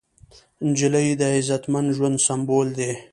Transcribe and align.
نجلۍ 0.69 1.07
د 1.19 1.21
عزتمن 1.35 1.85
ژوند 1.95 2.17
سمبول 2.27 2.67
ده. 2.77 2.91